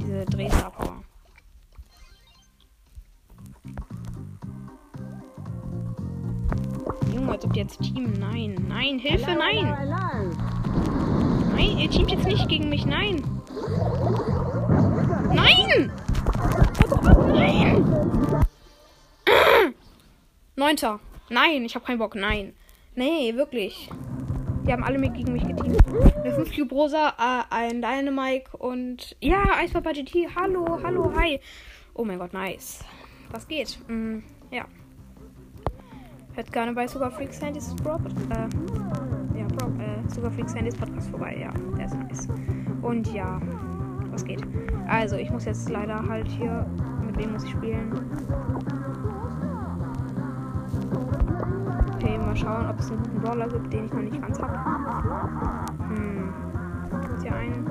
[0.00, 0.96] Diese Dreh-Star Power.
[7.12, 8.14] Junge, als ob jetzt teamen.
[8.18, 10.59] Nein, nein, Hilfe, nein!
[11.60, 13.22] Nein, ihr teamt jetzt nicht gegen mich, nein!
[15.30, 15.92] Nein!
[17.34, 18.46] Nein!
[20.56, 21.00] Neunter.
[21.28, 22.54] Nein, ich habe keinen Bock, nein.
[22.94, 23.90] Nee, wirklich.
[24.66, 25.76] Die haben alle mit gegen mich geteamt.
[26.16, 29.14] Eine 5 Cube Rosa, äh, ein Dynamike und.
[29.20, 30.34] Ja, Eispapa GT.
[30.34, 31.40] Hallo, hallo, hi.
[31.92, 32.82] Oh mein Gott, nice.
[33.32, 33.78] Was geht?
[33.86, 34.20] Mm,
[34.50, 34.64] ja.
[36.32, 37.96] Hört gerne bei Sugar Freak Sandys Bro.
[38.30, 39.19] Äh,
[40.10, 41.36] Sugar Freak Sandys Podcast vorbei.
[41.40, 42.28] Ja, der ist nice.
[42.82, 43.40] Und ja,
[44.10, 44.42] was geht?
[44.88, 46.66] Also, ich muss jetzt leider halt hier.
[47.06, 47.92] Mit wem muss ich spielen?
[51.94, 54.58] Okay, mal schauen, ob es einen guten Brawler gibt, den ich noch nicht ganz habe.
[55.94, 56.34] Hm.
[57.02, 57.70] Gibt hier einen,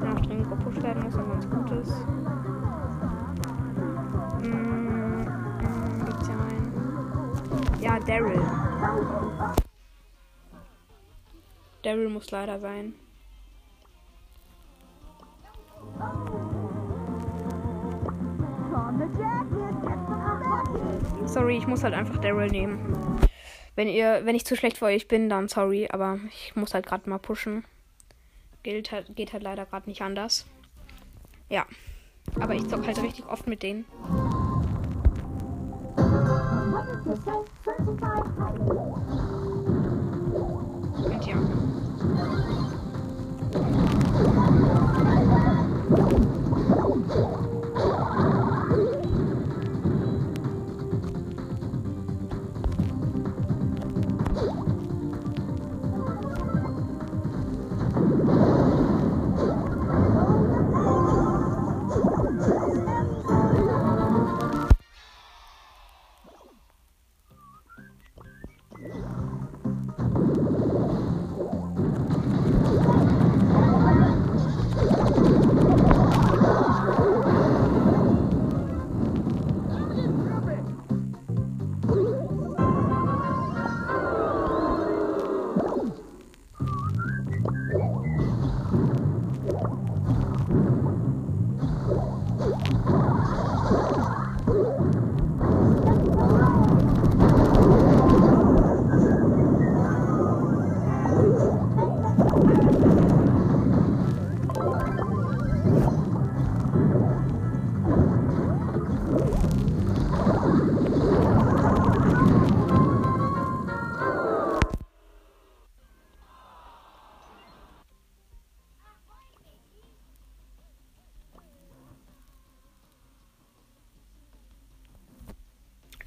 [0.00, 2.06] der noch dringend gepusht werden muss und ganz gut ist.
[4.42, 5.26] Hm,
[5.58, 7.80] hm, gibt's hier einen?
[7.80, 8.40] Ja, Daryl.
[11.82, 12.94] Daryl muss leider sein.
[21.24, 23.18] Sorry, ich muss halt einfach Daryl nehmen.
[23.76, 26.86] Wenn ihr, wenn ich zu schlecht für euch bin, dann sorry, aber ich muss halt
[26.86, 27.64] gerade mal pushen.
[28.62, 30.46] Geht halt, geht halt leider gerade nicht anders.
[31.48, 31.64] Ja.
[32.38, 33.86] Aber ich zock halt richtig oft mit denen.
[43.52, 43.72] Thank
[46.12, 46.39] you.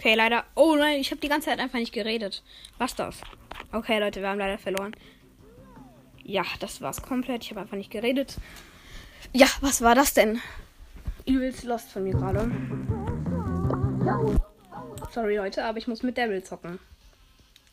[0.03, 0.43] Okay, leider.
[0.55, 2.43] Oh nein, ich habe die ganze Zeit einfach nicht geredet.
[2.77, 3.21] Was das?
[3.71, 4.93] Okay, Leute, wir haben leider verloren.
[6.25, 7.43] Ja, das war's komplett.
[7.43, 8.35] Ich habe einfach nicht geredet.
[9.31, 10.41] Ja, was war das denn?
[11.25, 12.51] Übelst lost von mir gerade.
[15.11, 16.79] Sorry, Leute, aber ich muss mit Daryl zocken.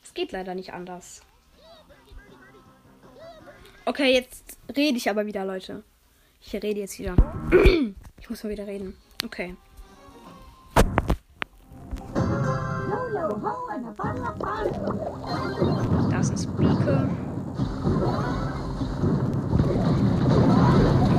[0.04, 1.22] Es geht leider nicht anders.
[3.86, 5.82] Okay, jetzt rede ich aber wieder, Leute.
[6.40, 7.16] Ich rede jetzt wieder.
[8.20, 8.96] Ich muss mal wieder reden.
[9.24, 9.56] Okay.
[16.10, 17.08] Da ist Speaker.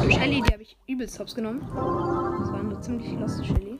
[0.01, 1.61] Und Shelly, die habe ich übelst hops genommen.
[1.69, 3.70] Das war eine ziemlich loste Shelly.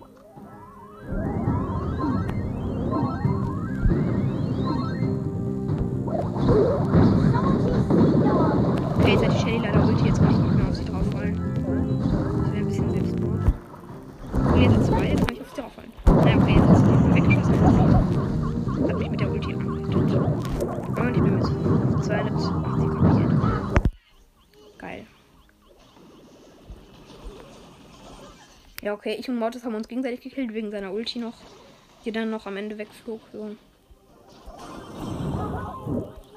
[28.92, 31.36] Okay, ich und Mortis haben uns gegenseitig gekillt wegen seiner Ulti noch,
[32.04, 33.22] die dann noch am Ende wegflog.
[33.32, 33.56] So.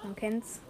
[0.04, 0.60] Man kennt's.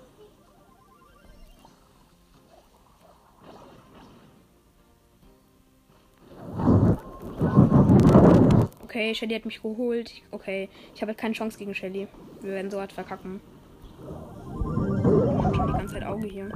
[8.85, 10.23] Okay, Shelly hat mich geholt.
[10.31, 12.09] Okay, ich habe halt keine Chance gegen Shelly.
[12.41, 13.41] Wir werden so hart verkacken.
[13.99, 16.47] Wir haben schon die ganze Zeit Auge hier.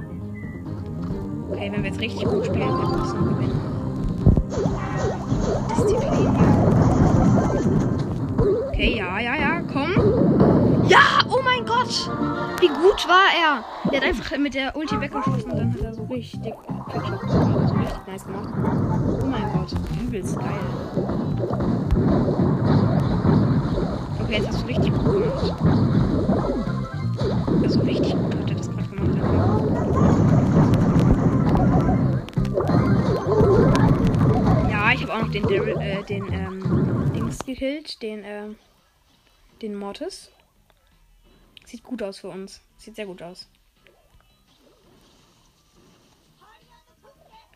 [1.51, 3.78] Okay, wenn wir jetzt richtig gut spielen, können wir das noch gewinnen.
[5.69, 6.35] Disziplin.
[8.67, 9.91] Okay, ja, ja, ja, komm.
[10.87, 12.09] Ja, oh mein Gott.
[12.59, 13.63] Wie gut war er.
[13.91, 16.53] Der hat einfach mit der Ulti weggeschossen und dann hat er so richtig
[16.93, 18.49] richtig nice gemacht.
[19.21, 20.47] Oh mein Gott, übelst geil.
[24.21, 26.78] Okay, jetzt hast du richtig gut gemacht.
[35.41, 38.55] Den, Daryl, äh, den ähm, Dings gekillt, den, ähm,
[39.61, 40.31] den Mortis.
[41.65, 42.61] Sieht gut aus für uns.
[42.77, 43.47] Sieht sehr gut aus.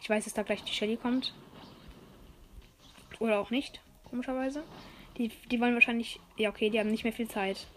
[0.01, 1.33] Ich weiß, dass da gleich die Shelly kommt.
[3.19, 4.63] Oder auch nicht, komischerweise.
[5.17, 6.19] Die, die wollen wahrscheinlich.
[6.37, 7.67] Ja, okay, die haben nicht mehr viel Zeit.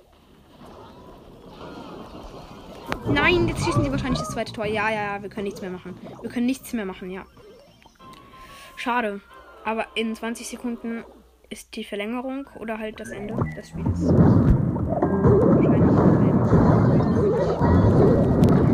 [3.07, 4.67] Nein, jetzt schießen sie wahrscheinlich das zweite Tor.
[4.67, 5.97] Ja, ja, ja, wir können nichts mehr machen.
[6.21, 7.25] Wir können nichts mehr machen, ja.
[8.77, 9.21] Schade.
[9.67, 11.05] Aber in 20 Sekunden
[11.51, 14.07] ist die Verlängerung oder halt das Ende des Spiels.
[14.07, 15.91] Wahrscheinlich.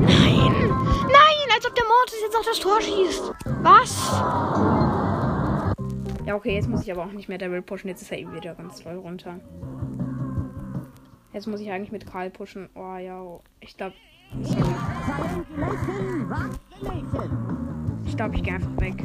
[0.06, 0.68] Nein!
[1.08, 1.48] Nein!
[1.54, 3.32] Als ob der Mortis jetzt auf das Tor schießt!
[3.62, 4.12] Was?
[6.26, 7.88] Ja, okay, jetzt muss ich aber auch nicht mehr Daryl pushen.
[7.88, 9.40] Jetzt ist er eben wieder ganz doll runter.
[11.32, 12.68] Jetzt muss ich eigentlich mit Karl pushen.
[12.74, 13.94] Oh ja, ich glaube.
[18.04, 19.02] Ich glaube, ich gehe einfach weg.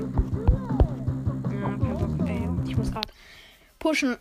[1.67, 2.47] Ja, kein Bock, ey.
[2.69, 3.09] Ich muss gerade
[3.79, 4.17] pushen.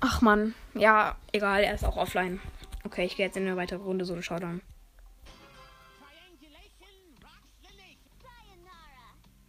[0.00, 0.54] Ach man.
[0.74, 2.40] Ja, egal, er ist auch offline.
[2.84, 4.60] Okay, ich gehe jetzt in eine weitere Runde Solo Showdown.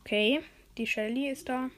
[0.02, 0.42] Okay,
[0.78, 1.70] die Shelly ist da.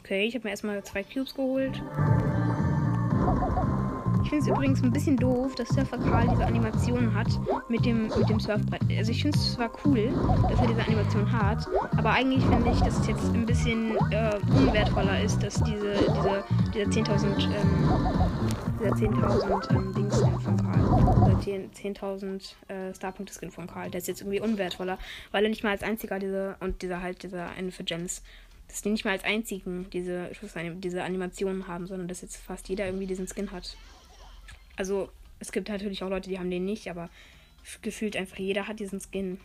[0.00, 1.80] Okay, ich habe mir erstmal zwei Cubes geholt.
[4.32, 7.28] Ich finde es übrigens ein bisschen doof, dass Surfer Karl diese Animation hat
[7.68, 8.80] mit dem, mit dem Surfbrett.
[8.96, 10.10] Also ich finde es zwar cool,
[10.48, 11.68] dass er diese Animation hat,
[11.98, 16.44] aber eigentlich finde ich, dass es jetzt ein bisschen äh, unwertvoller ist, dass diese, diese,
[16.72, 17.86] dieser 10.000 ähm,
[18.80, 21.24] dieser 10.000 ähm, Dings-Skin von Karl.
[21.24, 23.90] Oder 10.000 äh, Starpunkte-Skin von Karl.
[23.90, 24.98] Der ist jetzt irgendwie unwertvoller,
[25.32, 28.22] weil er nicht mal als einziger diese, und dieser halt, dieser eine für Gems,
[28.68, 30.30] dass die nicht mal als einzigen diese,
[30.78, 33.76] diese Animationen haben, sondern dass jetzt fast jeder irgendwie diesen Skin hat.
[34.76, 37.08] Also, es gibt natürlich auch Leute, die haben den nicht, aber
[37.82, 39.38] gefühlt einfach jeder hat diesen Skin.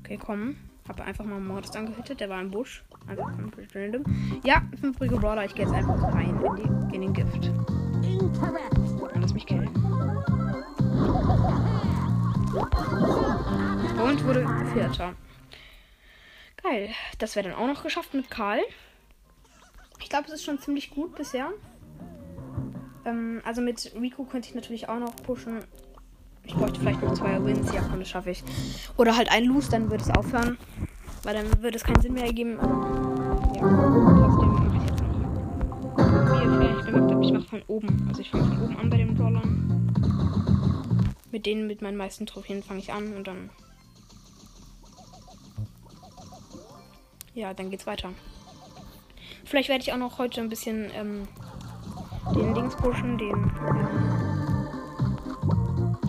[0.00, 0.56] Okay, komm.
[0.88, 2.20] Habe einfach mal Mordes angehittet.
[2.20, 2.84] Der war im Busch.
[3.08, 4.04] Also komplett random.
[4.44, 5.44] Ja, 5 Brawler.
[5.44, 7.50] Ich gehe jetzt einfach rein in, die, in den Gift.
[9.00, 9.68] Und lass mich killen.
[13.98, 15.14] Und wurde Vierter.
[16.68, 16.90] Geil.
[17.18, 18.60] Das wäre dann auch noch geschafft mit Karl.
[20.00, 21.50] Ich glaube, es ist schon ziemlich gut bisher.
[23.04, 25.64] Ähm, also mit Rico könnte ich natürlich auch noch pushen.
[26.44, 27.72] Ich bräuchte vielleicht noch zwei Wins.
[27.72, 28.42] Ja, komm, das schaffe ich.
[28.96, 30.58] Oder halt ein Lose, dann würde es aufhören.
[31.22, 32.52] Weil dann würde es keinen Sinn mehr ergeben.
[32.52, 33.62] Ja,
[34.22, 35.16] trotzdem mache ich jetzt noch.
[35.96, 38.06] Wie ihr vielleicht bemerkt habt, ich mache von oben.
[38.08, 39.92] Also ich fange von oben an bei den Brawlern.
[41.30, 43.50] Mit denen, mit meinen meisten Trophäen fange ich an und dann.
[47.36, 48.14] Ja, dann geht's weiter.
[49.44, 51.28] Vielleicht werde ich auch noch heute ein bisschen ähm,
[52.34, 53.28] den Dings pushen, den.
[53.28, 53.50] Ähm,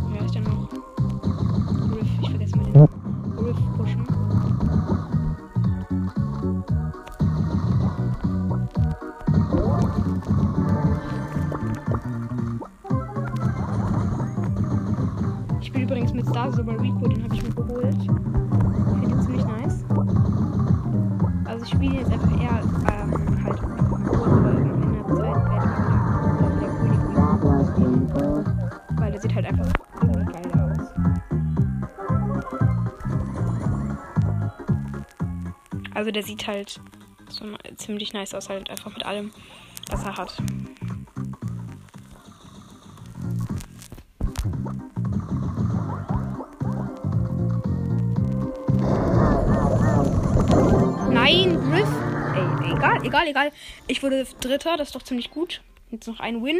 [0.09, 0.71] wer ist denn noch?
[1.93, 2.81] Riff, ich vergesse mal den.
[3.45, 4.07] Riff pushen.
[15.59, 18.26] Ich spiele übrigens mit Star Silver Rico, den habe ich mir geholt.
[21.77, 22.59] Spiele jetzt einfach eher
[22.91, 25.03] ähm, halt aber in der
[27.13, 28.45] That was painful.
[28.97, 29.71] weil der sieht halt einfach
[30.01, 30.79] irgendwie geil aus.
[35.93, 36.81] Also der sieht halt
[37.29, 39.31] so ziemlich nice aus, halt einfach mit allem,
[39.91, 40.35] was er hat.
[52.77, 53.51] Egal, egal, egal.
[53.87, 55.61] Ich wurde Dritter, das ist doch ziemlich gut.
[55.89, 56.59] Jetzt noch ein Win.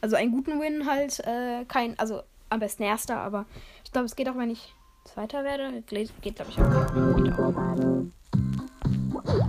[0.00, 3.46] Also einen guten Win halt, äh, kein, also am besten erster, aber
[3.84, 4.74] ich glaube, es geht auch, wenn ich
[5.04, 5.82] Zweiter werde.
[5.82, 6.92] Geht, glaube ich, auch.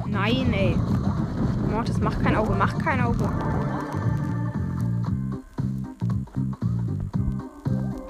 [0.08, 0.76] Nein, ey.
[1.70, 3.30] Mortis, mach kein Auge, mach kein Auge.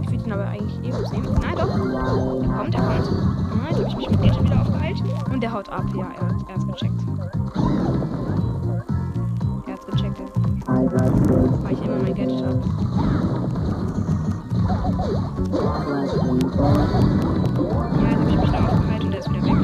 [0.02, 1.28] Ich will ihn aber eigentlich eh sehen.
[1.42, 1.70] Nein, doch.
[1.70, 3.43] Er kommt, er kommt.
[3.74, 5.04] Nein, jetzt habe ich mich mit Gadget wieder aufgeheilt.
[5.32, 5.86] Und der haut ab.
[5.96, 7.02] Ja, er, er hat's gecheckt.
[9.66, 10.20] Er hat's gecheckt.
[10.20, 10.30] Jetzt
[11.72, 12.56] ich immer mein Gadget ab.
[17.98, 19.58] Ja, jetzt habe ich mich da aufgeheilt und er ist wieder weg.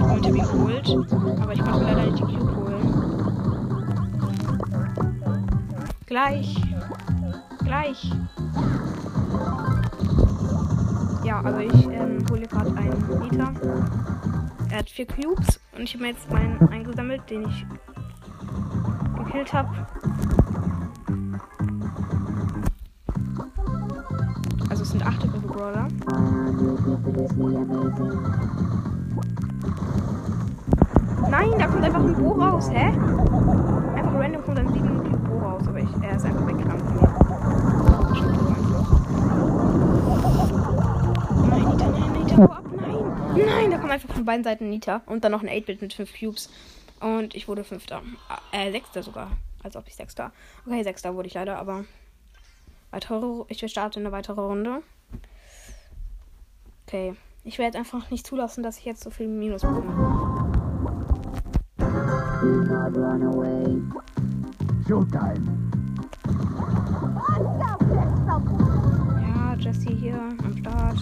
[0.00, 0.88] Und ich habe ihn geholt.
[1.42, 2.86] Aber ich konnte leider nicht die Cube holen.
[6.06, 6.54] Gleich.
[7.64, 8.12] Gleich.
[11.34, 13.52] Ja, also ich ähm, hole gerade einen Liter.
[14.70, 17.66] Er hat vier Cubes und ich habe mir jetzt meinen eingesammelt, den ich
[19.18, 19.68] gekillt habe.
[24.70, 25.88] Also es sind acht River Brawler.
[31.30, 32.92] Nein, da kommt einfach ein Bo raus, hä?
[33.96, 36.83] Einfach random kommt ein 7 Cube Bo raus, aber ich, er ist einfach weggerannt
[43.94, 46.50] einfach von beiden Seiten Nita und dann noch ein 8-Bit mit 5 Cubes.
[47.00, 48.02] Und ich wurde Fünfter.
[48.52, 49.30] Äh, Sechster sogar.
[49.62, 50.32] Als ob ich Sechster.
[50.66, 51.84] Okay, Sechster wurde ich leider, aber
[52.90, 54.82] weitere, ich starte eine weitere Runde.
[56.86, 57.14] Okay.
[57.44, 60.54] Ich werde einfach nicht zulassen, dass ich jetzt so viel Minus bekomme.
[61.76, 63.82] Do not run away.
[64.86, 65.64] Showtime.
[67.58, 68.73] Ja,
[69.74, 70.96] Jessie hier am Start.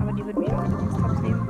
[0.00, 1.48] Aber die wird mich auch nicht ins Kopf nehmen.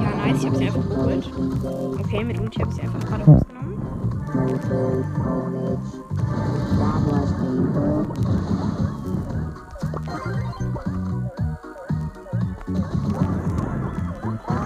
[0.00, 1.32] Ja, nice, ich habe sie einfach geholt.
[2.00, 3.78] Okay, mit Ulti habe ich sie einfach gerade rausgenommen.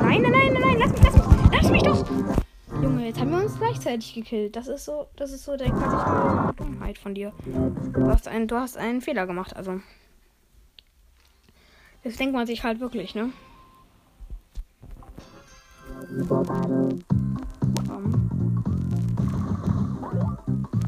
[0.01, 0.54] Nein, nein, nein,
[3.05, 4.57] jetzt haben wir uns gleichzeitig gekillt.
[4.57, 7.33] Das ist so, das ist so, mal eine Dummheit von dir.
[7.93, 9.81] Du hast, einen, du hast einen Fehler gemacht, also.
[12.03, 13.31] Das denkt man sich halt wirklich, ne?
[16.29, 17.05] Komm.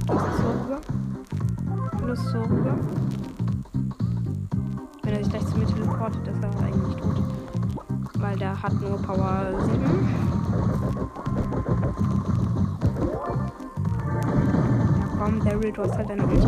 [0.07, 0.81] Das ist so rüber.
[1.99, 2.79] Plus so rüber.
[5.03, 7.17] Wenn er sich gleich zu mir teleportet, ist er eigentlich tot.
[8.15, 11.06] Weil der hat nur Power 7.
[15.27, 16.47] komm, Daryl, du hast halt deine Ulti.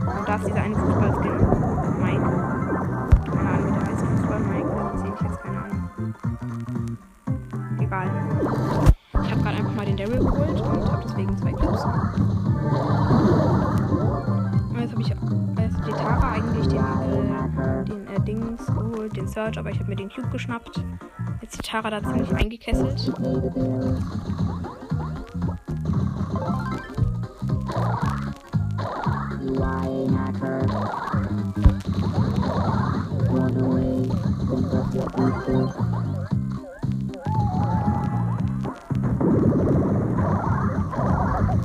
[0.00, 1.32] Du darfst diese eine Fußballskin.
[2.00, 2.24] Mike.
[3.30, 4.00] Keine Ahnung, wie der heißt.
[4.00, 4.68] Fußball Mike.
[4.68, 5.90] Oder sehe ich jetzt keine Ahnung.
[7.80, 8.10] Egal.
[9.22, 11.84] Ich habe gerade einfach mal den Daryl geholt und habe deswegen zwei Clubs.
[14.70, 15.14] Und jetzt habe ich
[15.58, 19.90] als die Tara eigentlich den, äh, den äh, Dings geholt, den Search, aber ich habe
[19.90, 20.82] mir den Cube geschnappt.
[21.42, 23.12] Jetzt die Tara da ziemlich eingekesselt.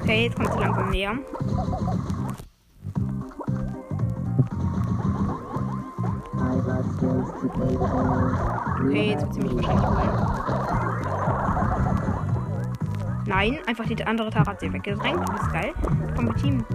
[0.02, 1.14] Okay, jetzt kommt sie langsam näher.
[8.80, 10.10] Okay, jetzt wird sie mich wahrscheinlich holen.
[13.28, 15.30] Nein, einfach die andere Tara hat sie weggedrängt.
[15.30, 15.74] Das ist geil.
[16.16, 16.66] Komm mit Team.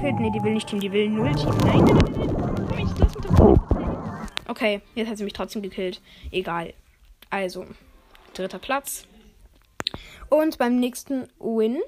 [0.00, 0.20] Gekillt.
[0.20, 1.56] Ne, die will nicht Team, die will null Team.
[1.64, 1.98] Nein, nein,
[2.70, 2.94] nein,
[3.34, 4.30] nein.
[4.48, 6.00] Okay, jetzt hat sie mich trotzdem gekillt.
[6.30, 6.74] Egal.
[7.30, 7.66] Also,
[8.34, 9.06] dritter Platz.
[10.28, 11.80] Und beim nächsten Win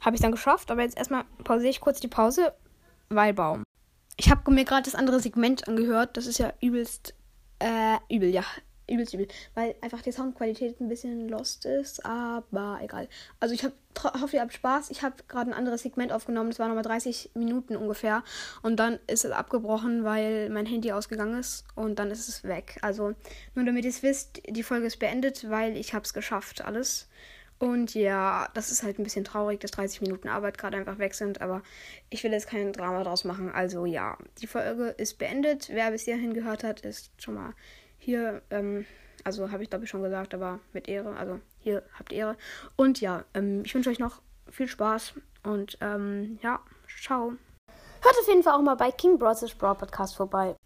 [0.00, 0.70] habe ich dann geschafft.
[0.70, 2.52] Aber jetzt erstmal pausiere ich kurz die Pause,
[3.08, 3.64] weil Baum.
[4.16, 6.16] Ich habe mir gerade das andere Segment angehört.
[6.16, 7.14] Das ist ja übelst
[7.58, 8.44] äh, übel, ja
[8.92, 13.08] übelst übel, weil einfach die Soundqualität ein bisschen lost ist, aber egal.
[13.40, 13.72] Also ich hab,
[14.20, 14.90] hoffe, ihr habt Spaß.
[14.90, 18.22] Ich habe gerade ein anderes Segment aufgenommen, das war nochmal 30 Minuten ungefähr
[18.62, 22.78] und dann ist es abgebrochen, weil mein Handy ausgegangen ist und dann ist es weg.
[22.82, 23.14] Also
[23.54, 27.08] nur damit ihr es wisst, die Folge ist beendet, weil ich habe es geschafft, alles.
[27.62, 31.14] Und ja, das ist halt ein bisschen traurig, dass 30 Minuten Arbeit gerade einfach weg
[31.14, 31.62] sind, aber
[32.10, 33.52] ich will jetzt kein Drama draus machen.
[33.52, 35.68] Also ja, die Folge ist beendet.
[35.68, 37.54] Wer bis hierhin gehört hat, ist schon mal
[38.02, 38.84] hier, ähm,
[39.24, 41.16] also habe ich glaube ich schon gesagt, aber mit Ehre.
[41.16, 42.36] Also hier habt Ehre.
[42.76, 46.60] Und ja, ähm, ich wünsche euch noch viel Spaß und ähm, ja,
[47.00, 47.34] ciao.
[48.02, 49.54] Hört auf jeden Fall auch mal bei King Bros.
[49.54, 50.56] Brawl Podcast vorbei.